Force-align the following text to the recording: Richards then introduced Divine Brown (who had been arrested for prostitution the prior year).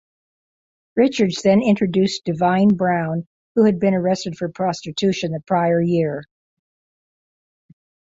Richards 0.95 1.43
then 1.43 1.61
introduced 1.61 2.23
Divine 2.25 2.69
Brown 2.69 3.27
(who 3.53 3.65
had 3.65 3.79
been 3.79 3.93
arrested 3.93 4.35
for 4.35 4.49
prostitution 4.49 5.31
the 5.31 5.41
prior 5.45 5.79
year). 5.79 6.23